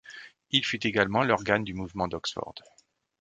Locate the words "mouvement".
1.75-2.07